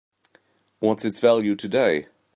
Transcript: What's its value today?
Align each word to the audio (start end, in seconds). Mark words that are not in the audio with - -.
What's 0.79 1.05
its 1.05 1.19
value 1.19 1.55
today? 1.55 2.07